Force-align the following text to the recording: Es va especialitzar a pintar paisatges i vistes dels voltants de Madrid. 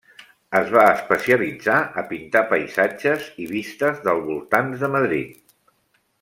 Es 0.59 0.69
va 0.75 0.85
especialitzar 0.93 1.75
a 2.03 2.05
pintar 2.13 2.43
paisatges 2.55 3.29
i 3.45 3.47
vistes 3.53 4.01
dels 4.09 4.25
voltants 4.33 4.87
de 4.87 4.91
Madrid. 4.97 5.39